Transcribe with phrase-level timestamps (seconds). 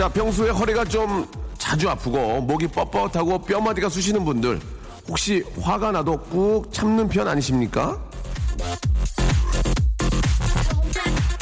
[0.00, 1.26] 자, 평소에 허리가 좀
[1.58, 4.58] 자주 아프고 목이 뻣뻣하고 뼈마디가 쑤시는 분들
[5.06, 8.00] 혹시 화가 나도 꾹 참는 편 아니십니까?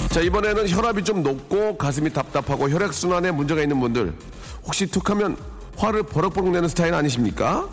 [0.09, 4.12] 자, 이번에는 혈압이 좀 높고 가슴이 답답하고 혈액순환에 문제가 있는 분들
[4.65, 5.37] 혹시 툭하면
[5.77, 7.69] 화를 버럭버럭 내는 스타일 아니십니까?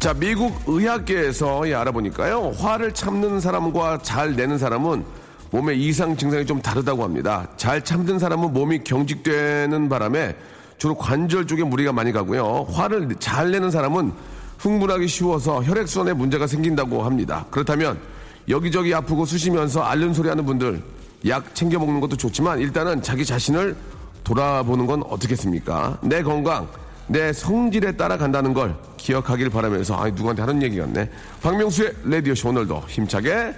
[0.00, 2.54] 자, 미국 의학계에서 예, 알아보니까요.
[2.56, 5.04] 화를 참는 사람과 잘 내는 사람은
[5.52, 7.46] 몸의 이상 증상이 좀 다르다고 합니다.
[7.56, 10.34] 잘 참는 사람은 몸이 경직되는 바람에
[10.78, 12.66] 주로 관절 쪽에 무리가 많이 가고요.
[12.70, 14.12] 화를 잘 내는 사람은
[14.58, 17.44] 흥분하기 쉬워서 혈액순환에 문제가 생긴다고 합니다.
[17.50, 18.00] 그렇다면
[18.48, 20.82] 여기저기 아프고 쑤시면서 앓는 소리 하는 분들
[21.28, 23.76] 약 챙겨 먹는 것도 좋지만 일단은 자기 자신을
[24.24, 25.98] 돌아보는 건 어떻겠습니까?
[26.02, 26.66] 내 건강,
[27.08, 31.10] 내 성질에 따라간다는 걸 기억하길 바라면서 아 누구한테 하는 얘기 같네.
[31.42, 33.54] 박명수의 라디오쇼 오늘도 힘차게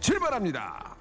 [0.00, 0.93] 출발합니다.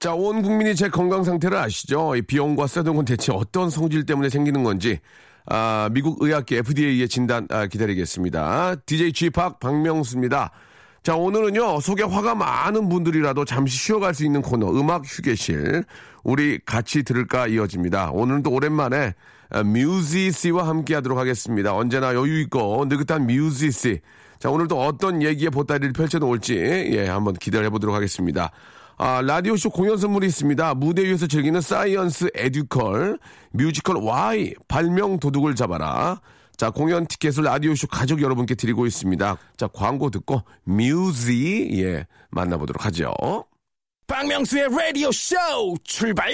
[0.00, 2.14] 자, 온 국민이 제 건강 상태를 아시죠?
[2.14, 5.00] 이 비용과 써둔 건 대체 어떤 성질 때문에 생기는 건지,
[5.46, 8.76] 아, 미국 의학계 FDA의 진단 아, 기다리겠습니다.
[8.86, 10.52] DJ G 박 박명수입니다.
[11.02, 15.82] 자, 오늘은요, 속에 화가 많은 분들이라도 잠시 쉬어갈 수 있는 코너, 음악 휴게실.
[16.22, 18.12] 우리 같이 들을까 이어집니다.
[18.12, 19.14] 오늘도 오랜만에
[19.50, 21.74] 아, 뮤지 씨와 함께 하도록 하겠습니다.
[21.74, 23.98] 언제나 여유있고 느긋한 뮤지 씨.
[24.38, 26.54] 자, 오늘도 어떤 얘기의 보따리를 펼쳐놓을지,
[26.92, 28.52] 예, 한번 기다려 보도록 하겠습니다.
[28.98, 30.74] 아, 라디오쇼 공연 선물이 있습니다.
[30.74, 33.18] 무대 위에서 즐기는 science 에듀컬,
[33.52, 36.20] 뮤지컬 Y, 발명 도둑을 잡아라.
[36.56, 39.38] 자, 공연 티켓을 라디오쇼 가족 여러분께 드리고 있습니다.
[39.56, 43.14] 자, 광고 듣고 뮤지, 예, 만나보도록 하죠.
[44.08, 45.36] 박명수의 라디오 쇼
[45.84, 46.32] 출발!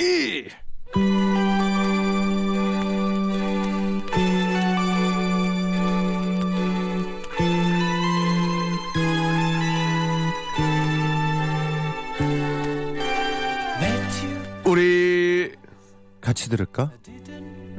[16.35, 16.91] 같이 들을까?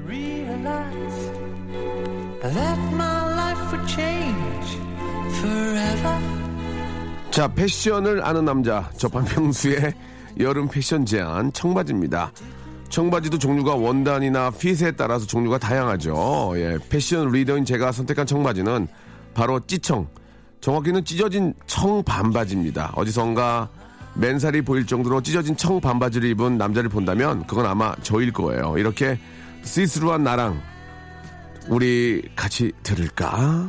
[0.08, 1.32] realize
[2.42, 4.80] that my life would change
[5.40, 6.18] forever.
[7.32, 9.94] 자, 패션을 아는 남자, 저 박명수의
[10.40, 12.32] 여름 패션 제안 청바지입니다.
[12.88, 16.54] 청바지도 종류가 원단이나 핏에 따라서 종류가 다양하죠.
[16.56, 18.88] 예, 패션 리더인 제가 선택한 청바지는
[19.34, 20.08] 바로 찌청.
[20.62, 22.94] 정확히는 찢어진 청 반바지입니다.
[22.96, 23.70] 어디선가
[24.16, 28.78] 맨살이 보일 정도로 찢어진 청 반바지를 입은 남자를 본다면 그건 아마 저일 거예요.
[28.78, 29.20] 이렇게
[29.64, 30.62] 시스루한 나랑
[31.68, 33.68] 우리 같이 들을까?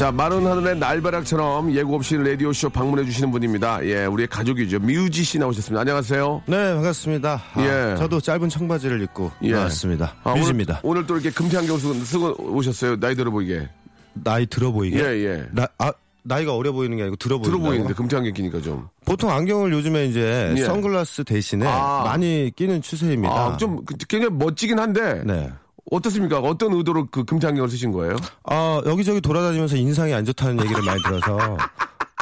[0.00, 3.84] 자, 마른 하늘의 날벼락처럼 예고 없이 라디오쇼 방문해 주시는 분입니다.
[3.84, 4.78] 예, 우리의 가족이죠.
[4.78, 5.82] 뮤지 씨 나오셨습니다.
[5.82, 6.44] 안녕하세요.
[6.46, 7.42] 네, 반갑습니다.
[7.52, 7.96] 아, 예.
[7.98, 9.52] 저도 짧은 청바지를 입고 예.
[9.52, 10.14] 나왔습니다.
[10.24, 10.80] 아, 뮤지입니다.
[10.82, 12.98] 오늘, 오늘 또 이렇게 금태 안경 쓰고, 쓰고 오셨어요.
[12.98, 13.68] 나이 들어 보이게.
[14.14, 15.04] 나이 들어 보이게?
[15.04, 15.44] 예, 예.
[15.52, 18.88] 나, 아, 나이가 어려 보이는 게 아니고 들어 보이는 들어 보이는데 금태 안경 끼니까 좀.
[19.04, 20.62] 보통 안경을 요즘에 이제 예.
[20.62, 22.04] 선글라스 대신에 아.
[22.06, 23.34] 많이 끼는 추세입니다.
[23.34, 25.50] 아, 좀 그- 굉장히 멋지긴 한데 네.
[25.90, 26.38] 어떻습니까?
[26.38, 28.16] 어떤 의도로 그 금태 안경을 쓰신 거예요?
[28.44, 31.56] 아, 여기저기 돌아다니면서 인상이 안 좋다는 얘기를 많이 들어서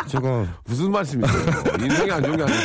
[0.07, 1.43] 지금 무슨 말씀이세요?
[1.81, 2.59] 인상이 안 좋은 게 아니고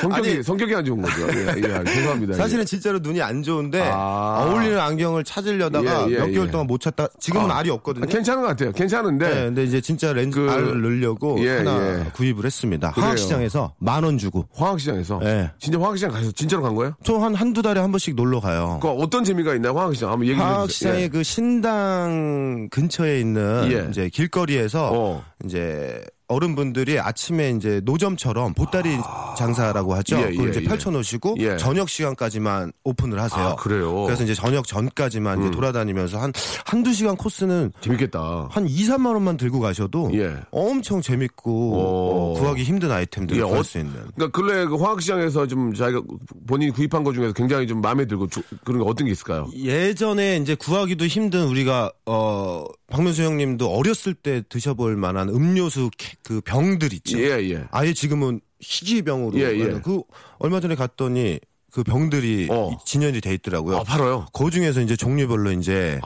[0.00, 0.42] 성격이 아니.
[0.42, 1.22] 성격이 안 좋은 거죠.
[1.34, 2.34] 예, 예, 죄송합니다.
[2.34, 4.44] 사실은 진짜로 눈이 안 좋은데 아.
[4.46, 6.50] 어울리는 안경을 찾으려다가 예, 예, 몇 개월 예.
[6.50, 7.58] 동안 못 찾다 지금은 아.
[7.58, 8.04] 알이 없거든요.
[8.04, 8.72] 아, 괜찮은 것 같아요.
[8.72, 12.04] 괜찮은데 네, 근데 이제 진짜 렌즈 그- 알을 넣으려고 예, 하나 예.
[12.14, 12.92] 구입을 했습니다.
[12.94, 14.46] 화학시장에서 만 원 주고.
[14.54, 15.50] 화학시장에서 예.
[15.58, 16.94] 진짜 화학시장 가서 진짜로 간 거예요?
[17.04, 18.78] 저 한 한두 달에 한 번씩 놀러 가요.
[18.82, 19.74] 그 어떤 재미가 있나요?
[19.78, 20.56] 화학시장 한번 얘기 좀 해주세요.
[20.56, 21.08] 화학시장의 예.
[21.08, 23.86] 그 신당 근처에 있는 예.
[23.90, 25.24] 이제 길거리에서 어.
[25.44, 28.96] 이제 어른분들이 아침에 이제 노점처럼 보따리
[29.36, 30.18] 장사라고 하죠.
[30.20, 30.64] 예, 그걸 예, 이제 예.
[30.64, 31.56] 펼쳐 놓으시고 예.
[31.56, 33.44] 저녁 시간까지만 오픈을 하세요.
[33.44, 34.04] 아, 그래요?
[34.04, 36.32] 그래서 이제 저녁 전까지만 이제 돌아다니면서 한
[36.66, 38.48] 한두 시간 코스는 재밌겠다.
[38.50, 40.36] 한 2, 3만 원만 들고 가셔도 예.
[40.50, 41.76] 엄청 재밌고 오.
[41.76, 43.92] 어, 구하기 힘든 아이템들을 예, 구할 어- 수 있는.
[44.14, 46.02] 그러니까 근래 그 화학 시장에서 좀 자기가
[46.46, 49.48] 본인이 구입한 것 중에서 굉장히 좀 마음에 들고 주- 그런 게 어떤 게 있을까요?
[49.54, 56.40] 예전에 이제 구하기도 힘든 우리가 어 박명수 형님도 어렸을 때 드셔볼 만한 음료수 캐- 그
[56.42, 57.18] 병들 있죠.
[57.18, 57.64] 예, 예.
[57.70, 59.80] 아예 지금은 희귀병으로 예, 예.
[59.82, 60.02] 그
[60.38, 61.40] 얼마 전에 갔더니
[61.72, 62.76] 그 병들이 어.
[62.84, 63.78] 진연이 돼 있더라고요.
[63.78, 64.26] 아, 팔아요?
[64.34, 65.98] 그 중에서 이제 종류별로 이제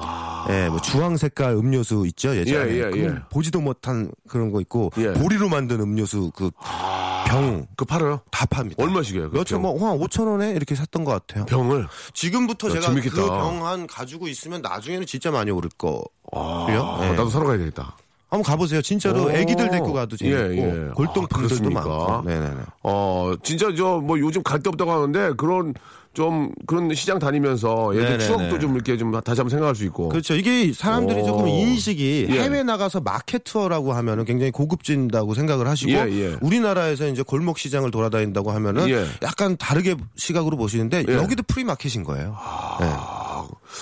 [0.49, 3.15] 예, 뭐 주황 색깔 음료수 있죠 예전에 예, 예, 예.
[3.33, 5.13] 보지도 못한 그런 거 있고 예.
[5.13, 8.21] 보리로 만든 음료수 그병다그 팔아요?
[8.31, 8.77] 팝니다.
[8.81, 9.31] 얼마씩이에요?
[9.31, 9.77] 그 몇천 병?
[9.77, 11.47] 뭐한 5천 원에 이렇게 샀던 것 같아요.
[11.47, 11.89] 병을?
[12.15, 13.17] 지금부터 야, 제가 재밌겠다.
[13.17, 16.97] 그 병 한 가지고 있으면 나중에는 진짜 많이 오를 거 요.
[17.01, 17.11] 아, 예.
[17.11, 17.97] 나도 사러 가야 되겠다.
[18.29, 18.83] 한번 가보세요.
[18.83, 19.31] 진짜로 오.
[19.31, 20.59] 애기들 데리고 가도 재밌고 예,
[20.89, 20.91] 예.
[20.95, 21.83] 골동품들도 아?
[21.83, 22.23] 많고.
[22.29, 22.57] 네네네.
[22.83, 25.75] 어, 진짜 저 뭐 요즘 갈 데 없다고 하는데 그런
[26.13, 28.19] 좀 그런 시장 다니면서 예전.
[28.19, 30.09] 추억도 좀 이렇게 좀 다시 한번 생각할 수 있고.
[30.09, 30.35] 그렇죠.
[30.35, 31.27] 이게 사람들이 오.
[31.27, 32.41] 조금 인식이 예.
[32.41, 36.37] 해외 나가서 마켓 투어라고 하면은 굉장히 고급진다고 생각을 하시고 예, 예.
[36.41, 39.05] 우리나라에서 이제 골목 시장을 돌아다닌다고 하면은 예.
[39.23, 41.13] 약간 다르게 시각으로 보시는데 예.
[41.15, 42.37] 여기도 flea market인 거예요.
[42.81, 42.87] 네.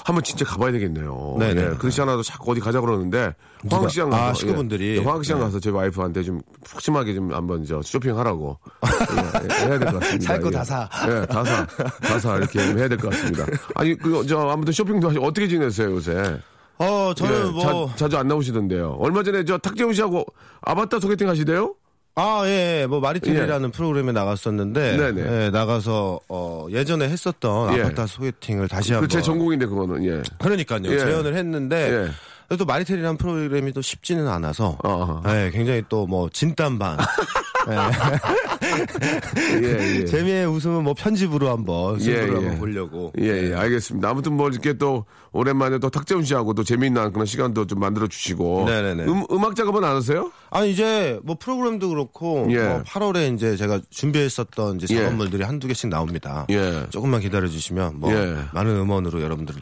[0.04, 1.36] 한번 진짜 가봐야 되겠네요.
[1.38, 1.60] 네네.
[1.62, 3.34] 예, 그렇지 않아도 자꾸 어디 가자 그러는데
[3.70, 4.10] 황학시장?
[4.10, 4.98] 가서 아, 식구분들이?
[4.98, 5.44] 예, 황학시장 네.
[5.44, 10.26] 가서 제 와이프한테 좀 푸짐하게 좀 한번 저 쇼핑하라고 예, 예, 해야 될 것 같습니다.
[10.26, 10.50] 살거 예.
[10.52, 10.88] 다 사.
[11.08, 11.66] 예, 다 사,
[12.00, 13.44] 다 사 이렇게 좀 해야 될 것 같습니다.
[13.74, 16.38] 아니 그저 아무튼 쇼핑도 하시 어떻게 지내세요 요새?
[16.78, 18.96] 어, 저는 예, 뭐 자, 주안 나오시던데요.
[18.98, 20.24] 얼마 전에 저 탁재훈 씨하고
[20.62, 21.74] 아바타 소개팅 하시대요?
[22.16, 22.86] 아, 예, 예.
[22.86, 25.46] 뭐 마리텔이라는 프로그램에 나갔었는데 네네.
[25.46, 27.82] 예, 나가서 어, 예전에 했었던 예.
[27.82, 30.22] 아바타 소개팅을 다시 한번 그제 전공인데 그거는 예.
[30.38, 30.82] 그러니까요.
[30.84, 30.98] 예.
[30.98, 32.10] 재연을 했는데 예.
[32.58, 35.22] 또 마리텔이라는 프로그램이 또 쉽지는 않아서 어.
[35.28, 36.98] 예, 굉장히 또 뭐 진땀반
[39.62, 40.04] 예, 예.
[40.04, 42.34] 재미의 웃음은 뭐 편집으로 한번 승부를 예, 예.
[42.34, 44.08] 한번 보려고 예, 예, 알겠습니다.
[44.10, 48.64] 아무튼 뭐 이렇게 또 오랜만에 또 탁재훈 씨하고 또 재미있는 그런 시간도 좀 만들어 주시고.
[48.66, 49.04] 네네네.
[49.04, 50.30] 음, 음악 작업은 안 하세요?
[50.50, 52.58] 아니 이제 뭐 프로그램도 그렇고 예.
[52.58, 55.00] 뭐 8월에 이제 제가 준비했었던 이제 예.
[55.02, 56.46] 작업물들이 한두 개씩 나옵니다.
[56.50, 56.86] 예.
[56.90, 58.36] 조금만 기다려 주시면 뭐 예.
[58.52, 59.60] 많은 음원으로 여러분들을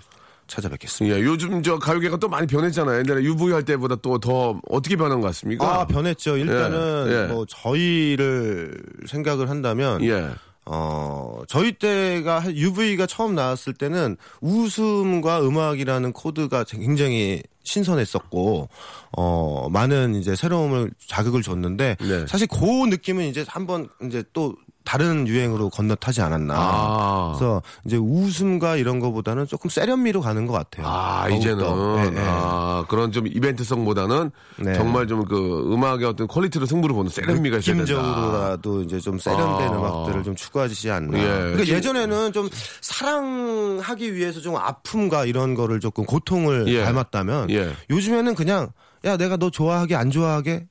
[0.52, 1.16] 찾아뵙겠습니다.
[1.16, 2.98] 예, 요즘 저 가요계가 또 많이 변했잖아요.
[3.00, 5.80] 옛날에 UV 할 때보다 또 더 어떻게 변한 것 같습니까?
[5.80, 6.36] 아 변했죠.
[6.36, 7.26] 일단은 예, 예.
[7.26, 10.30] 뭐 저희를 생각을 한다면 예.
[10.64, 18.68] 어 저희 때가 UV가 처음 나왔을 때는 웃음과 음악이라는 코드가 굉장히 신선했었고
[19.16, 22.26] 어 많은 이제 새로움을 자극을 줬는데 네.
[22.28, 26.54] 사실 그 느낌은 이제 한번 이제 또 다른 유행으로 건너타지 않았나.
[26.56, 27.34] 아.
[27.34, 30.86] 그래서 이제 웃음과 이런 거보다는 조금 세련미로 가는 것 같아요.
[30.86, 31.28] 아.
[31.30, 31.64] 이제는.
[31.64, 32.24] 예, 예.
[32.26, 34.74] 아, 그런 좀 이벤트성보다는 네.
[34.74, 37.92] 정말 좀 그 음악의 어떤 quality로 승부를 보는 세련미가 있어야 된다.
[37.92, 39.76] 느낌적으로라도 이제 좀 세련된 아.
[39.76, 41.18] 음악들을 좀 추구하지 않나.
[41.18, 41.22] 예.
[41.22, 42.48] 그러니까 예전에는 좀
[42.80, 46.84] 사랑하기 위해서 좀 아픔과 이런 거를 조금 고통을 예.
[46.84, 47.72] 닮았다면 예.
[47.90, 48.70] 요즘에는 그냥
[49.04, 50.66] 야 내가 너 좋아하게 안 좋아하게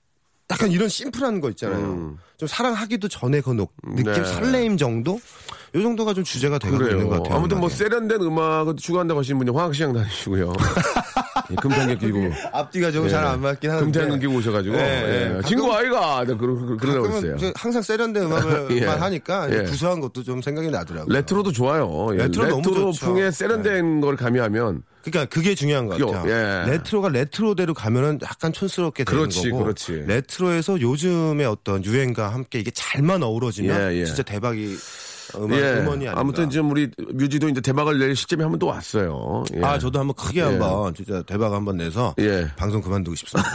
[0.51, 2.18] 약간 이런 심플한 거 있잖아요.
[2.38, 4.13] 좀 사랑하기도 전에 그 노- 느낌 음.
[4.13, 4.25] 네.
[4.25, 5.19] 설레임 정도
[5.75, 7.18] 요 정도가 좀 주제가 되고 있는 것.
[7.24, 7.38] 같아요.
[7.38, 7.69] 아무튼 뭐.
[7.69, 10.51] 세련된 음악을 추구한다고 하시는 분이 황학시장 다니시고요.
[11.51, 12.31] 예, 금테안경 끼고.
[12.51, 13.86] 앞뒤가 좀잘안 맞긴 하는데.
[13.86, 14.75] 금테안경 끼고 오셔가지고.
[14.75, 15.38] 예, 예.
[15.38, 15.42] 예.
[15.48, 16.24] 친구 아이가.
[16.25, 17.36] 네, 그러, 그러, 그러라고 가끔은 했어요.
[17.38, 18.86] 이제 항상 세련된 음악을만 예.
[18.86, 19.63] 하니까 예.
[19.63, 21.13] 구수한 것도 좀 생각이 나더라고요.
[21.13, 22.08] retro도 좋아요.
[22.13, 23.05] 예, 레트로 너무 좋죠.
[23.05, 24.84] 풍의 세련된 걸 가미하면.
[25.03, 26.29] 그러니까 그게 중요한 것 같아요.
[26.29, 26.72] 예.
[26.72, 30.03] retro가 retro대로 가면은 약간 촌스럽게 되는 그렇지, 거고 그렇지.
[30.08, 34.05] retro에서 요즘의 어떤 유행과 함께 이게 잘만 어우러지면 예, 예.
[34.05, 34.77] 진짜 대박이
[35.38, 35.74] 음악, 예.
[35.80, 36.20] 음원이 아닌가.
[36.20, 39.44] 아무튼 지금 우리 뮤지도 이제 대박을 낼 시점이 한번 또 왔어요.
[39.56, 39.64] 예.
[39.64, 42.48] 아 저도 한번 크게 한번 진짜 대박 한번 내서 예.
[42.56, 43.50] 방송 그만두고 싶습니다.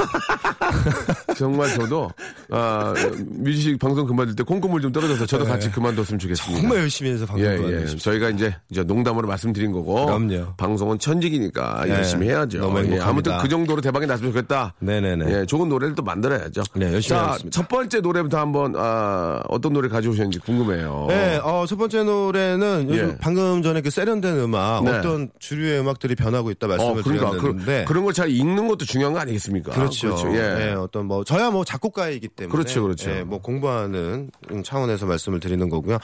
[1.36, 2.10] 정말 저도
[2.50, 2.94] 아
[3.28, 6.56] 뮤지식 방송 그만둘 때 콩고물 좀 떨어져서 저도 같이 그만뒀으면 좋겠습니다.
[6.56, 6.60] 네.
[6.60, 7.86] 정말 열심히 해서 방송 예, 그만두고 예.
[7.86, 8.04] 싶습니다.
[8.04, 10.06] 저희가 이제, 이제 농담으로 말씀드린 거고.
[10.06, 10.54] 그럼요.
[10.56, 12.58] 방송은 천직이니까 예, 열심히 해야죠.
[12.58, 13.08] 너무 예, 행복합니다.
[13.08, 14.74] 아무튼 그 정도로 대박이 났으면 좋겠다.
[14.80, 15.40] 네네네.
[15.40, 16.62] 예, 좋은 노래를 또 만들어야죠.
[16.74, 17.50] 네, 열심히 자, 하겠습니다.
[17.54, 21.06] 첫 번째 노래부터 한번, 아, 어떤 노래 가져오셨는지 궁금해요.
[21.08, 23.16] 네, 어, 첫 번째 노래는 요즘 예.
[23.20, 24.90] 방금 전에 그 세련된 음악, 네.
[24.92, 27.30] 어떤 주류의 음악들이 변하고 있다 어, 말씀을 그러니까.
[27.32, 27.84] 드렸는데.
[27.86, 29.72] 그, 런 걸 잘 읽는 것도 중요한 거 아니겠습니까?
[29.72, 30.16] 그렇죠.
[30.34, 30.70] 예.
[30.70, 33.10] 예, 어떤 뭐 저야 뭐 작곡가이기 때문에 그렇죠, 그렇죠.
[33.10, 34.30] 예, 뭐 공부하는
[34.64, 35.98] 차원에서 말씀을 드리는 거고요.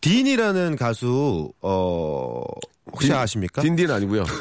[0.00, 2.42] 딘이라는 가수 어
[2.92, 3.62] 혹시 딘- 아십니까?
[3.62, 4.24] 딘딘 아니고요.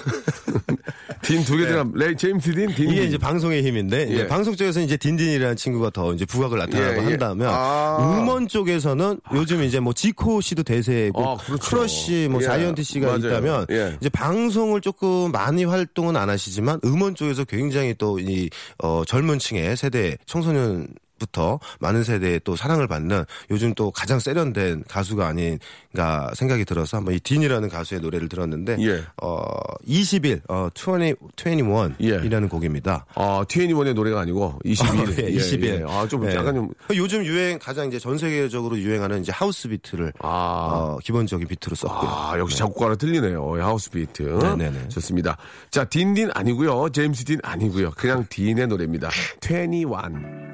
[1.23, 2.89] 딘 두 개 들어가면 레이 제임스 딘, 딘.
[2.91, 4.27] 이게 이제 방송의 힘인데 이제 예.
[4.27, 7.09] 방송 쪽에서 이제 딘딘이라는 친구가 더 이제 두각을 나타나고 예, 예.
[7.11, 7.97] 한다면 아.
[8.19, 11.63] 음원 쪽에서는 요즘 이제 뭐 지코 씨도 대세고 아, 그렇죠.
[11.69, 13.19] 크러쉬 뭐 예, 자이언티 씨가 맞아요.
[13.19, 13.95] 있다면 예.
[14.01, 20.17] 이제 방송을 조금 많이 활동은 안 하시지만 음원 쪽에서 굉장히 또이 어, 젊은 층의 세대
[20.25, 20.87] 청소년
[21.23, 27.13] 부터 많은 세대의 또 사랑을 받는 요즘 또 가장 세련된 가수가 아닌가 생각이 들어서 한번
[27.13, 29.03] 이 딘이라는 가수의 노래를 들었는데 예.
[29.21, 29.45] 어
[29.87, 33.05] 20일 어 20, 21이라는 곡입니다.
[33.15, 35.17] 아, 2NE1의 노래가 아니고 21일.
[35.23, 35.89] 예, 20일.
[35.89, 36.35] 아, 좀 예.
[36.35, 40.27] 약간 좀 요즘 유행 가장 이제 전 세계적으로 유행하는 이제 house beat를 아.
[40.27, 42.09] 어, 기본적인 비트로 썼고요.
[42.09, 43.61] 아, 역시 작곡가랑 틀리네요.
[43.61, 44.23] house beat.
[44.23, 44.89] 네네네.
[44.89, 45.37] 좋습니다.
[45.71, 46.89] 자, 딘딘 아니고요.
[46.89, 47.91] 제임스 딘 아니고요.
[47.91, 49.09] 그냥 딘의 노래입니다.
[49.43, 50.52] 21.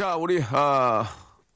[0.00, 1.06] 자, 우리 아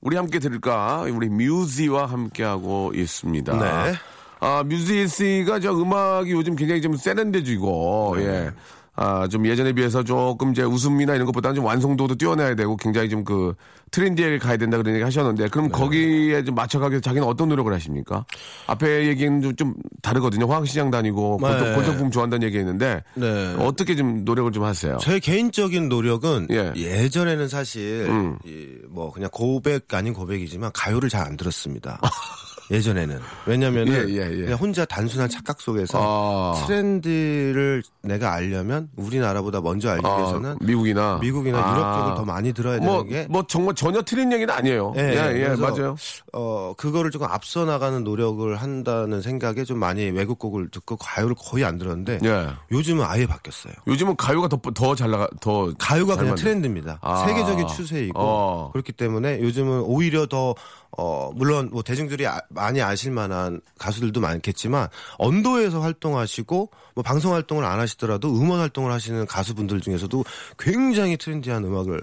[0.02, 1.06] 우리 함께 들을까?
[1.10, 3.56] 우리 뮤지와 함께 하고 있습니다.
[3.56, 3.94] 네.
[4.38, 8.22] 아, 뮤지 씨가 저 음악이 요즘 굉장히 좀 세련돼지고 네.
[8.22, 8.50] 예.
[8.96, 13.24] 아, 좀 예전에 비해서 조금 이제 웃음이나 이런 것보다는 좀 완성도도 뛰어나야 되고 굉장히 좀
[13.24, 13.54] 그
[13.90, 15.72] 트렌디하게 가야 된다 그런 얘기 하셨는데 그럼 네.
[15.72, 18.24] 거기에 좀 맞춰가기 위해서 자기는 어떤 노력을 하십니까?
[18.66, 20.46] 앞에 얘기는 좀, 좀 다르거든요.
[20.50, 21.48] 화학시장 다니고 네.
[21.48, 23.54] 골- 골동품 좋아한다는 얘기 했는데 네.
[23.60, 24.98] 어떻게 좀 노력을 좀 하세요?
[25.00, 26.72] 제 개인적인 노력은 예.
[26.76, 27.08] 예.
[27.08, 28.36] 전에는 사실 음.
[28.44, 32.00] 이, 뭐 그냥 고백 아닌 고백이지만 가요를 잘 안 들었습니다.
[32.71, 34.52] 예전에는 왜냐면은 예, 예, 예.
[34.52, 36.64] 혼자 단순한 착각 속에서 아.
[36.66, 41.71] 트렌드를 내가 알려면 우리나라보다 먼저 알기 아, 위해서는 미국이나 미국이나 아.
[41.76, 44.94] 유럽 쪽을 더 많이 들어야 되는 뭐, 게뭐 정말 전혀 틀린 얘기는 아니에요.
[44.97, 45.97] 예, 예, 그래서, 맞아요.
[46.33, 51.64] 어, 그거를 조금 앞서 나가는 노력을 한다는 생각에 좀 많이 외국 곡을 듣고 가요를 거의
[51.64, 52.49] 안 들었는데 예.
[52.73, 53.75] 요즘은 아예 바뀌었어요.
[53.87, 55.73] 요즘은 가요가 더, 더 잘 나가, 더.
[55.78, 56.99] 가요가 잘 그냥 트렌드입니다.
[57.02, 57.26] 아.
[57.26, 58.71] 세계적인 추세이고 어.
[58.73, 60.54] 그렇기 때문에 요즘은 오히려 더
[60.97, 67.64] 어, 물론 뭐 대중들이 아- 많이 아실 만한 가수들도 많겠지만 언도에서 활동하시고 뭐 방송 활동을
[67.64, 70.25] 안 하시더라도 음원 활동을 하시는 가수분들 중에서도
[70.58, 72.00] 굉장히 트렌디한 음악을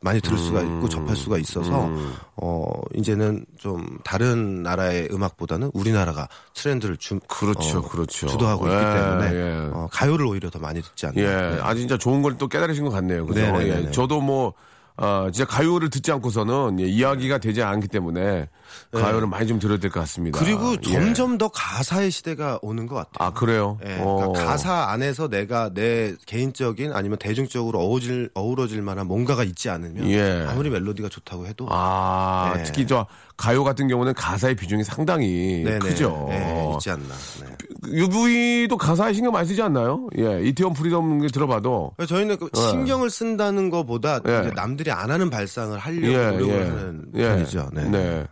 [0.00, 0.76] 많이 들을 수가 음.
[0.76, 1.90] 있고 접할 수가 있어서
[2.36, 8.26] 어 이제는 좀 다른 나라의 음악보다는 우리나라가 트렌드를 주, 그렇죠, 어, 그렇죠.
[8.26, 9.70] 주도하고 있기 예, 때문에 예.
[9.72, 11.14] 어, 가요를 오히려 더 많이 듣지 않나.
[11.16, 11.58] 예, 네.
[11.62, 13.24] 아주 진짜 좋은 걸 또 깨달으신 것 같네요.
[13.24, 13.40] 그죠?
[13.40, 13.86] 네네네네.
[13.86, 14.52] 예, 저도 뭐,
[14.96, 18.48] 아, 진짜 가요를 듣지 않고서는 예, 이야기가 되지 않기 때문에
[18.92, 20.38] 가요를 많이 좀 들어야 될 것 같습니다.
[20.38, 20.44] 네.
[20.44, 20.92] 그리고 예.
[20.92, 23.28] 점점 더 가사의 시대가 오는 것 같아요.
[23.28, 23.78] 아, 그래요?
[23.84, 24.16] 예, 어.
[24.16, 30.46] 그러니까 가사 안에서 내가 내 개인적인 아니면 대중적으로 어우질, 어우러질 만한 뭔가가 있지 않으면 예.
[30.48, 32.62] 아무리 멜로디가 좋다고 해도 아, 네.
[32.62, 33.06] 특히 저
[33.36, 36.28] 가요 같은 경우는 가사의 비중이 상당히 네네, 크죠.
[36.30, 37.14] 예, 있지 않나.
[37.40, 37.56] 네.
[37.92, 40.08] UV도 가사에 신경 많이 쓰지 않나요?
[40.18, 41.92] 예, 이태원 Freedom 들어봐도.
[41.96, 44.50] 그래서 저희는 그 신경을 쓴다는 것보다 예.
[44.54, 46.62] 남들이 안 하는 발상을 하려고 예, 노력을 예.
[46.62, 47.22] 하는 예.
[47.22, 47.70] 편이죠.
[47.72, 47.84] 네.
[47.88, 48.26] 네.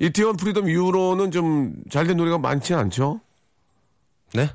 [0.00, 3.20] 이태원 Freedom 이후로는 좀 잘된 노래가 많지 않죠?
[4.34, 4.50] 네?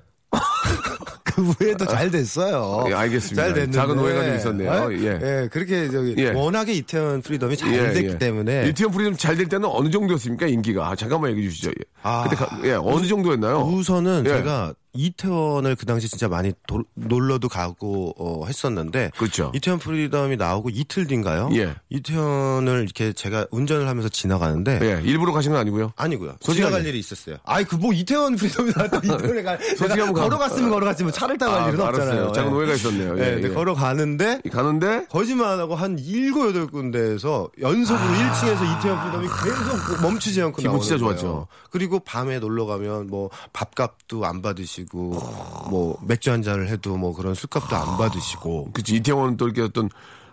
[1.36, 2.86] 그 외에도 잘 됐어요.
[2.90, 3.42] 예, 알겠습니다.
[3.44, 3.78] 잘 됐는데.
[3.78, 4.72] 작은 오해가 좀 있었네요.
[4.72, 4.94] 어?
[4.94, 5.20] 예.
[5.22, 6.30] 예, 그렇게 저기 예.
[6.30, 8.18] 워낙에 이태원 Freedom이 잘 예, 됐기 예.
[8.18, 10.46] 때문에 이태원 Freedom 잘 될 때는 어느 정도였습니까?
[10.48, 10.88] 인기가.
[10.90, 11.70] 아, 잠깐만 얘기해 주시죠.
[11.72, 11.84] 예.
[12.04, 12.24] 아.
[12.30, 13.58] 그때 가- 예, 어느 정도였나요?
[13.62, 14.30] 우선은 예.
[14.30, 19.52] 제가 이태원을 그 당시 진짜 많이 도- 놀러도 가고 어, 했었는데 그렇죠.
[19.56, 21.50] 이태원 Freedom이 나오고 이틀 뒤인가요?
[21.54, 21.76] 예.
[21.90, 25.94] 이태원을 이렇게 제가 운전을 하면서 지나가는데 예, 일부러 가신 건 아니고요.
[25.96, 26.36] 아니고요.
[26.40, 27.38] 지나갈 일이 있었어요.
[27.44, 29.58] 아이 그 뭐 이태원 Freedom이 나왔다 이태원에 가.
[29.58, 32.32] 내가 걸어갔으면 걸어갔지만 차를 타고 갈 아, 일은 없잖아요.
[32.32, 32.56] 작은 예.
[32.56, 33.18] 오해가 있었네요.
[33.20, 33.50] 예, 예, 예.
[33.50, 40.42] 걸어가는데 가는데 거짓말 안 하고 한 일곱 여덟 군데에서 연속으로 1층에서 이태원 Freedom이 계속 멈추지
[40.42, 40.58] 않고 아.
[40.58, 41.18] 기분 나오는 진짜 거예요.
[41.18, 41.48] 좋았죠.
[41.72, 47.34] 그리고 밤에 놀러 가면 뭐 밥값도 안 받으시고 뭐 맥주 한 잔을 해도 뭐 그런
[47.36, 49.90] 술값도 안 받으시고 그치 이태원은 또 이렇게 어떤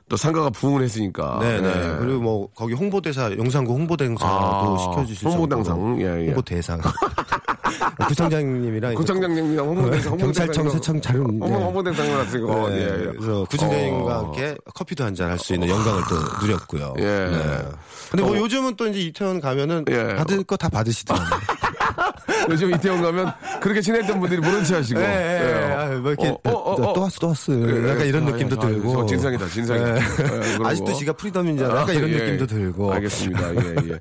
[0.09, 1.39] 또 상가가 부흥을 했으니까.
[1.41, 1.69] 네네.
[1.69, 1.97] 예.
[2.01, 6.01] 그리고 뭐 거기 홍보대사 용산구 홍보대사도 아, 시켜주실 홍보대상.
[6.01, 6.27] 예, 예.
[6.27, 6.81] 홍보대상
[8.09, 12.69] 구청장님이랑 이제 구청장님, 홍보대상, 경찰청 세청 잘 홍보, 홍보대상을 하시고.
[12.71, 13.13] 네, 예, 예.
[13.17, 14.25] 그래서 구청장님과 어.
[14.25, 16.95] 함께 커피도 한 잔 할 수 있는 영광을 또 누렸고요.
[16.99, 17.03] 예.
[17.05, 17.63] 네.
[18.11, 18.39] 근데 뭐 어.
[18.41, 20.15] 요즘은 또 이제 이태원 가면은 예.
[20.17, 21.29] 받을 거 다 받으시더라고요.
[22.49, 25.01] 요즘 이태원 가면 그렇게 친했던 분들이 모른 체 하시고.
[25.01, 25.73] 예, 예, 예.
[25.73, 26.93] 아, 뭐 이렇게 어, 어, 어, 또, 어.
[26.93, 27.53] 또 왔어, 또 왔어.
[27.53, 28.93] 예, 약간 이런 아, 느낌도 아, 들고.
[28.93, 29.97] 저 진상이다, 진상이다.
[29.97, 30.01] 예.
[30.01, 30.67] 예, 그러고.
[30.69, 31.81] 아직도 지가 프리덤인잖아.
[31.81, 32.93] 약간 이런 예, 느낌도 들고.
[32.93, 33.55] 알겠습니다.
[33.55, 34.01] 예, 예.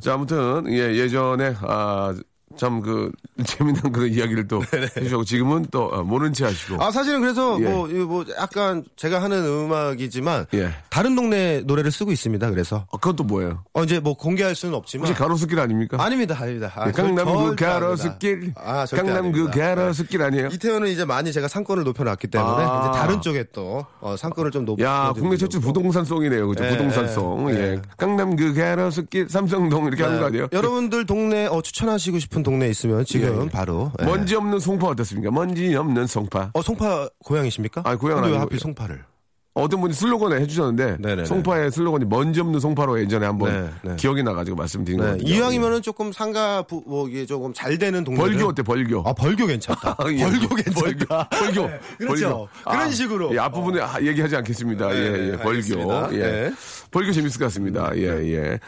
[0.00, 2.14] 자, 아무튼, 예, 예전에, 아,
[2.58, 3.10] 참 그,
[3.46, 4.62] 재미난 그런 이야기를 또
[4.96, 6.82] 해주시고, 지금은 또 아, 모른 체 하시고.
[6.82, 7.64] 아 사실은 그래서 예.
[7.64, 10.70] 뭐, 뭐 약간 제가 하는 음악이지만 예.
[10.90, 12.50] 다른 동네 노래를 쓰고 있습니다.
[12.50, 13.62] 그래서 아, 그건 또 뭐예요?
[13.74, 15.96] 어 이제 뭐 공개할 수는 없지만 혹시 가로수길 아닙니까?
[16.02, 16.72] 아닙니다, 아닙니다.
[16.74, 18.52] 아, 예, 강남 절- 그 가로수길.
[18.56, 19.50] 아, 강남 그 아닙니다.
[19.74, 20.48] 가로수길 아니에요?
[20.52, 22.90] 이태원은 이제 많이 제가 상권을 높여놨기 때문에 아.
[22.90, 24.84] 이제 다른 쪽에 또 어, 상권을 좀 높여.
[24.84, 26.48] 야, 국내 최초 부동산송이네요.
[26.48, 26.64] 그죠?
[26.64, 27.50] 예, 부동산송.
[27.50, 27.58] 예, 예.
[27.74, 27.82] 예.
[27.96, 30.48] 강남 그 가로수길 삼성동 이렇게 하는 거 아니에요?
[30.52, 33.48] 여러분들 동네 어, 추천하시고 싶은 동네 있으면 지금 예, 예.
[33.50, 34.06] 바로 예.
[34.06, 35.30] 먼지 없는 송파 어떻습니까?
[35.30, 36.52] 먼지 없는 송파.
[36.54, 37.82] 어 송파 고향이십니까?
[37.82, 38.38] 근데 왜 아니고.
[38.38, 39.04] 하필 송파를?
[39.52, 41.24] 어떤 분이 슬로건을 해주셨는데 네네네.
[41.26, 43.52] 송파의 슬로건이 먼지 없는 송파로 예전에 한번
[43.82, 43.96] 네, 네.
[43.96, 45.18] 기억이 나가지고 말씀드린 네, 거예요.
[45.20, 48.18] 이왕이면은 조금 상가 부, 뭐 이게 조금 잘 되는 동네.
[48.18, 49.02] 벌교 어때 벌교?
[49.04, 49.96] 아 벌교 괜찮다.
[50.12, 50.18] 예.
[50.18, 51.28] 벌교 괜찮다.
[51.30, 51.66] 벌교.
[51.66, 52.28] 네, 그렇죠.
[52.28, 52.48] 벌교.
[52.64, 53.34] 그런 아, 식으로.
[53.34, 54.88] 예, 앞부분에 아, 얘기하지 않겠습니다.
[54.88, 55.30] 네, 예, 예.
[55.32, 55.80] 네, 벌교.
[56.12, 56.18] 예.
[56.18, 56.52] 네.
[56.92, 57.90] 벌교 재밌을 것 같습니다.
[57.96, 58.60] 예, 예.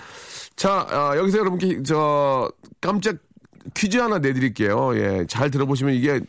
[0.56, 2.50] 자, 아, 여기서 여러분께 저
[2.82, 3.16] 깜짝
[3.74, 4.96] 퀴즈 하나 내드릴게요.
[4.96, 5.26] 예.
[5.28, 6.20] 잘 들어보시면 이게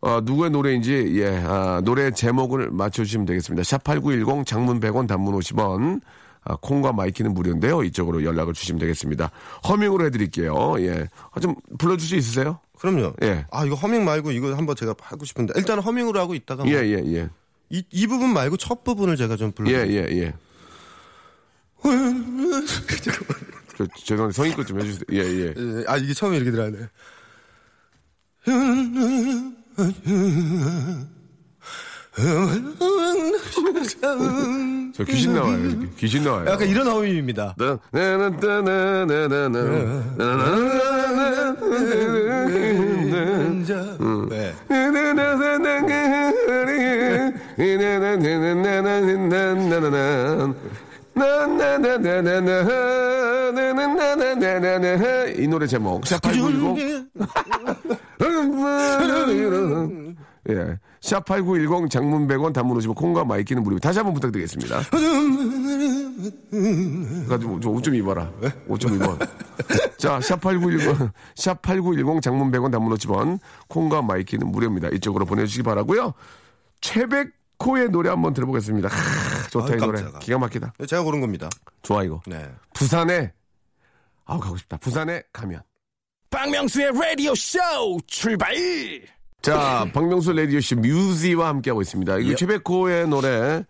[0.00, 3.62] 어, 누구의 노래인지, 예, 아, 노래 제목을 맞춰주시면 되겠습니다.
[3.62, 6.02] 샵8910 장문 100원 단문 50원.
[6.46, 7.82] 아, 콩과 my K는 무료인데요.
[7.84, 9.30] 이쪽으로 연락을 주시면 되겠습니다.
[9.66, 10.74] 허밍으로 해드릴게요.
[10.80, 11.08] 예.
[11.30, 12.58] 아, 좀 불러줄 수 있으세요?
[12.78, 13.14] 그럼요.
[13.22, 13.46] 예.
[13.50, 16.80] 아 이거 허밍 말고 이거 한번 제가 하고 싶은데 일단 허밍으로 하고 있다가 뭐 예,
[16.80, 17.30] 예, 예.
[17.70, 19.70] 이, 이 부분 말고 첫 부분을 제가 좀 불러.
[19.70, 20.34] 예, 예, 예.
[23.76, 25.04] 저, 죄송한데 성의껏 좀 해주세요.
[25.12, 25.54] 예, 예.
[25.56, 26.88] 예, 아 이게 처음에 이렇게 들어가네.
[34.94, 35.58] 저 귀신 나와요.
[35.58, 35.88] 이렇게.
[35.96, 36.48] 귀신 나와요.
[36.48, 37.56] 약간 이런 허밍입니다.
[37.58, 37.76] 네.
[55.42, 57.16] 이 노래 제목 샵8910
[60.50, 60.78] 예.
[61.00, 63.88] 샵8910 장문 100원 단문 50원 콩과 my K는 무료입니다.
[63.88, 64.76] 다시 한번 부탁드리겠습니다.
[67.28, 68.30] 가지고 옷좀 입어라.
[68.68, 69.16] 옷 좀 입어.
[69.98, 74.88] 자, 샵8910 샵8910 장문 100원 단문 50원 콩과 my K는 무료입니다.
[74.88, 76.12] 이쪽으로 보내 주시기 바라고요.
[76.80, 78.88] 최백호의 노래 한번 들어보겠습니다.
[79.44, 80.02] 하, 좋다 아유, 이 노래.
[80.02, 80.18] 깜짝아.
[80.20, 80.72] 기가 막히다.
[80.88, 81.48] 제가 고른 겁니다.
[81.82, 82.20] 좋아 이거.
[82.26, 82.48] 네.
[82.74, 83.32] 부산에
[84.24, 84.76] 아우 가고 싶다.
[84.78, 85.62] 부산에 가면.
[86.30, 87.58] 박명수의 라디오 쇼
[88.06, 88.54] 출발!
[89.42, 92.18] 자, 박명수의 라디오쇼 뮤지와 함께하고 있습니다.
[92.18, 92.34] 이거 예.
[92.34, 93.62] 최백호의 노래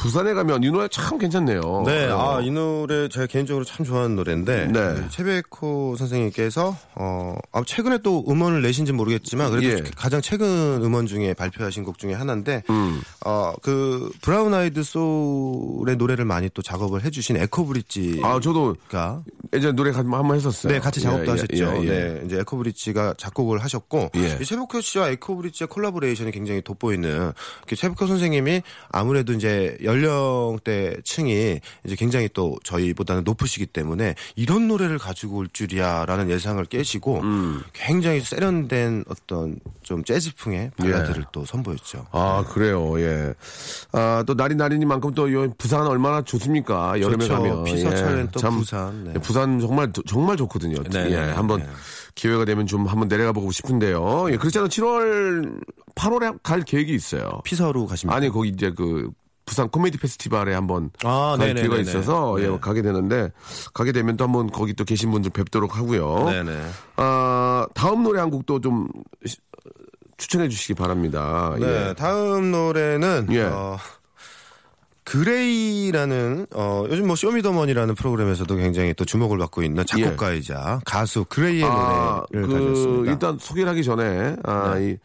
[0.00, 1.82] 부산에 가면 이 노래 참 괜찮네요.
[1.84, 2.36] 네, 어.
[2.38, 4.72] 아, 이 노래 제가 개인적으로 참 좋아하는 노래인데 네.
[4.72, 9.82] 그 최백호 선생님께서 어, 아, 최근에 또 음원을 내신지 모르겠지만 그래도 예.
[9.96, 13.02] 가장 최근 음원 중에 발표하신 곡 중에 하나인데 음.
[13.26, 18.76] 어, 그 브라운 아이드 소울의 노래를 많이 또 작업을 해주신 에코브릿지가 아, 저도
[19.52, 20.72] 예전에 노래 가- 한번 했었어요.
[20.72, 21.54] 네, 같이 작업도 예, 예, 하셨죠.
[21.54, 21.88] 예, 예.
[21.90, 24.38] 네, 이제 에코브릿지가 작곡을 하셨고 예.
[24.40, 27.32] 이 최백호 씨와 에코브릿지의 콜라보레이션이 굉장히 돋보이는
[27.76, 35.38] 최백호 선생님이 아무래도 이제 연령대 층이 이제 굉장히 또 저희보다는 높으시기 때문에 이런 노래를 가지고
[35.38, 37.62] 올 줄이야라는 예상을 깨시고 음.
[37.72, 42.06] 굉장히 세련된 어떤 좀 재즈풍의 발라드를 또 선보였죠.
[42.12, 43.34] 아, 그래요, 예.
[43.92, 47.00] 아, 또 날이 날이니만큼 또요 부산 얼마나 좋습니까?
[47.00, 47.34] 여름에 좋죠.
[47.34, 47.64] 가면.
[47.64, 49.12] 피서철엔 또 참, 부산, 네.
[49.16, 50.82] 예, 부산 정말, 정말 좋거든요.
[50.84, 51.68] 네, 예, 네, 한번 네.
[52.14, 54.30] 기회가 되면 좀 한번 내려가 보고 싶은데요.
[54.30, 54.68] 예, 그렇잖아요.
[54.68, 55.60] 7월,
[55.94, 57.40] 8월에 갈 계획이 있어요.
[57.44, 58.16] 피서로 가십니다.
[58.16, 59.10] 아니, 거기 이제 그,
[59.50, 61.66] 부산 코미디 페스티벌에 한번 아, 갈 네네네네.
[61.66, 62.58] 기회가 있어서 예, 네.
[62.60, 63.32] 가게 되는데
[63.74, 66.26] 가게 되면 또 한번 거기 또 계신 분들 뵙도록 하고요.
[66.30, 66.56] 네네.
[66.94, 68.86] 아, 다음 노래 한 곡도 좀
[69.26, 69.38] 시-
[70.18, 71.56] 추천해 주시기 바랍니다.
[71.58, 71.94] 네, 예.
[71.94, 73.42] 다음 노래는 예.
[73.42, 73.76] 어,
[75.10, 81.66] 그레이라는 어, 요즘 뭐 쇼미더머니라는 프로그램에서도 굉장히 또 주목을 받고 있는 작곡가이자 가수 그레이의 예.
[81.68, 83.12] 아, 노래를 그, 가져왔습니다.
[83.12, 84.90] 일단 소개를 하기 전에, 아, 네.
[84.92, 84.96] 이,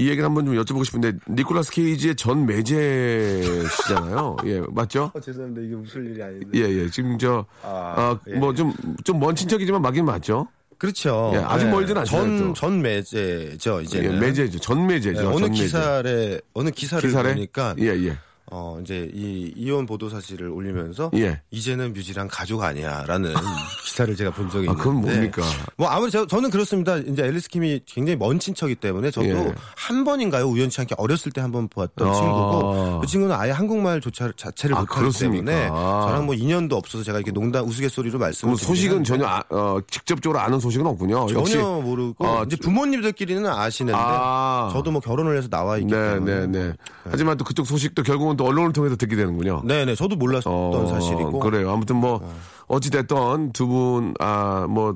[0.00, 4.36] 이 얘기를 한번 좀 여쭤보고 싶은데, 니콜라스 케이지의 전 매제시잖아요.
[4.46, 5.12] 예, 맞죠?
[5.22, 5.60] 죄송합니다.
[5.66, 6.46] 이게 무슨 일이 아닌데.
[6.54, 6.88] 예, 예.
[6.90, 8.34] 지금 저, 아, 아, 예.
[8.36, 8.72] 뭐 좀,
[9.04, 10.48] 좀 먼 친척이지만 맞긴 맞죠?
[10.78, 11.30] 그렇죠.
[11.34, 12.44] 예, 아직 멀진 않잖아요, 또.
[12.46, 14.18] 전, 전 매제죠, 예, 이제는.
[14.18, 14.58] 매제죠.
[14.60, 15.20] 전 매제죠.
[15.20, 15.62] 네, 어느 전 매제.
[15.62, 17.34] 기사에, 어느 기사를 기사래?
[17.34, 18.16] 보니까 예, 예.
[18.54, 21.40] 어, 이제 이 이혼 보도 사실을 올리면서 예.
[21.50, 23.32] 이제는 뮤지랑 가족 아니야라는
[23.84, 25.42] 기사를 제가 본 적이 아, 있는데 그건 뭡니까?
[25.76, 26.96] 뭐 아무리 저, 저는 그렇습니다.
[26.98, 29.54] 이제 앨리스 킴이 굉장히 먼 친척이기 때문에 저도 예.
[29.76, 32.12] 한 번인가요 우연치 않게 어렸을 때 한 번 보았던 아.
[32.14, 35.44] 친구고 그 친구는 아예 한국말 조차 자체를 아, 못하기 그렇습니까?
[35.44, 36.04] 때문에 아.
[36.06, 40.60] 저랑 뭐 인연도 없어서 제가 이렇게 농담 우스갯소리로 말씀을 소식은 전혀, 아, 어, 직접적으로 아는
[40.60, 41.26] 소식은 없군요.
[41.26, 44.70] 전혀 모르고 아, 이제 부모님들끼리는 아시는데 아.
[44.72, 46.72] 저도 뭐 결혼을 해서 나와 있기 네, 때문에 네, 네.
[47.10, 49.62] 하지만 또 그쪽 소식도 결국은 또 언론을 통해서 듣게 되는군요.
[49.64, 51.70] 네네 저도 몰랐던 어, 사실이고 그래요.
[51.72, 52.20] 아무튼 뭐
[52.68, 54.94] 어찌됐던 두 분 아 뭐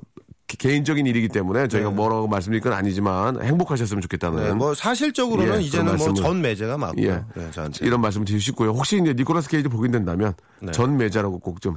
[0.48, 5.96] 개인적인 일이기 때문에 저희가 뭐라고 말씀드릴 건 아니지만 행복하셨으면 좋겠다는 네, 뭐 사실적으로는 예, 이제는
[5.96, 7.04] 뭐 전 매제가 맞고요.
[7.04, 7.24] 예.
[7.34, 7.50] 네.
[7.80, 8.70] 이런 말씀을 드리고 싶고요.
[8.70, 10.70] 혹시 이제 니콜라스 케이지 보게 된다면 네.
[10.70, 11.74] 전 매자라고 꼭 좀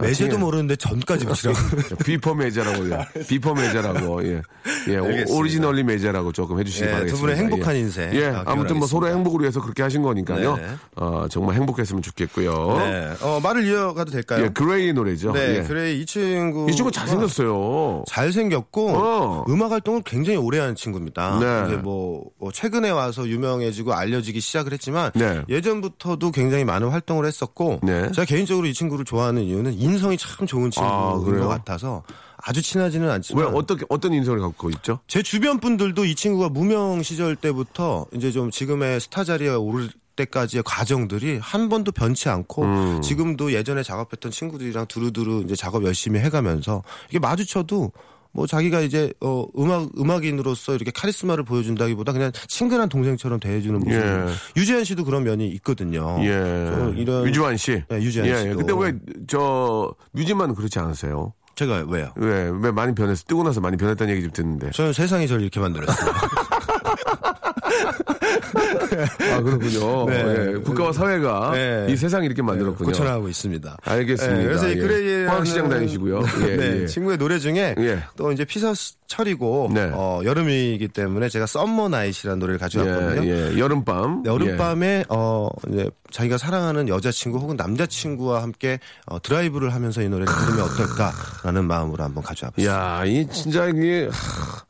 [0.00, 0.42] 매제도 ting해.
[0.42, 1.58] 모르는데 전까지 붙이라고.
[2.04, 4.42] 비퍼 매제라고, 요 비퍼 매제라고, 예.
[4.88, 5.34] 예, 알겠습니다.
[5.34, 7.16] 오리지널리 매제라고 조금 해주시기 네, 바라겠습니다.
[7.16, 7.80] 두 분의 행복한 예.
[7.80, 8.14] 인생.
[8.14, 9.08] 예, 아, 아무튼 뭐 서로 기원하겠습니다.
[9.10, 10.56] 행복을 위해서 그렇게 하신 거니까요.
[10.56, 10.66] 네.
[10.96, 12.78] 어, 정말 행복했으면 좋겠고요.
[12.78, 13.12] 네.
[13.22, 14.44] 어, 말을 이어가도 될까요?
[14.44, 15.32] 예, 그레이 노래죠.
[15.32, 15.62] 네, 예.
[15.62, 18.04] 그레이 이 친구 이 친구 잘생겼어요.
[18.06, 19.44] 잘생겼고 어.
[19.48, 21.38] 음악 활동을 굉장히 오래 하는 친구입니다.
[21.68, 21.76] 네.
[21.76, 25.42] 뭐 어, 최근에 와서 유명해지고 알려지기 시작을 했지만 네.
[25.48, 28.10] 예전부터도 굉장히 많은 활동을 했었고 네.
[28.12, 31.40] 제가 개인적으로 이 친구를 좋아하는 이유는 인성이 참 좋은 친구인 아?
[31.40, 32.02] 것 같아서
[32.36, 35.00] 아주 친하지는 왜 않지만 어떻게 어떤 인성을 갖고 있죠?
[35.06, 40.62] 제 주변 분들도 이 친구가 무명 시절 때부터 이제 좀 지금의 스타 자리에 오를 때까지의
[40.64, 43.02] 과정들이 한 번도 변치 않고 음.
[43.02, 47.92] 지금도 예전에 작업했던 친구들이랑 두루두루 이제 작업 열심히 해가면서 이게 마주쳐도
[48.32, 53.92] 뭐 자기가 이제 어 음악 음악인으로서 이렇게 카리스마를 보여준다기보다 그냥 친근한 동생처럼 대해주는 모습.
[53.92, 54.26] 예.
[54.56, 56.16] 유재현 씨도 그런 면이 있거든요.
[56.20, 56.70] 예.
[56.72, 57.82] 저 이런 유주환 씨.
[57.88, 58.36] 네, 유주환 예, 예.
[58.42, 58.56] 씨도.
[58.56, 58.92] 근데 왜
[59.26, 61.32] 저 뮤지만 그렇지 않으세요?
[61.56, 62.12] 제가 왜요?
[62.16, 63.24] 왜, 왜 많이 변했어?
[63.26, 64.70] 뜨고 나서 많이 변했다는 얘기 좀 듣는데.
[64.70, 66.12] 저는 세상이 저를 이렇게 만들었어요.
[69.32, 70.06] 아, 그렇군요.
[70.10, 70.46] 네.
[70.48, 71.86] 예, 국가와 사회가 네.
[71.90, 72.86] 이 세상을 이렇게 만들었군요.
[72.88, 73.76] 고쳐나가고 있습니다.
[73.82, 74.38] 알겠습니다.
[74.38, 74.76] 네, 그래서 이 예.
[74.76, 76.22] 그레이의 화학시장 다니시고요.
[76.48, 76.86] 예, 네, 예.
[76.86, 78.02] 친구의 노래 중에 예.
[78.16, 79.90] 또 이제 피서철이고 네.
[79.92, 83.30] 어, 여름이기 때문에 제가 Summer Night이라는 노래를 가져왔거든요.
[83.30, 83.58] 예, 예.
[83.58, 84.22] 여름밤.
[84.24, 90.32] 네, 여름밤에 어 이제 자기가 사랑하는 여자친구 혹은 남자친구와 함께 어, 드라이브를 하면서 이 노래를
[90.32, 92.66] 들으면 어떨까라는 마음으로 한번 가져와 예.
[92.66, 93.00] 봤습니다.
[93.00, 94.64] 야, 이 진짜 이게 하,